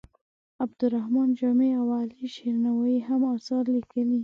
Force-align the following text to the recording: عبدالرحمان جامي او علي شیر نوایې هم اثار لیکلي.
عبدالرحمان 0.63 1.27
جامي 1.39 1.69
او 1.79 1.87
علي 1.99 2.25
شیر 2.35 2.55
نوایې 2.65 2.99
هم 3.07 3.21
اثار 3.35 3.65
لیکلي. 3.75 4.17